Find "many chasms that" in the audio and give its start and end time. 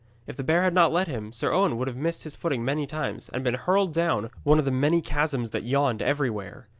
4.71-5.61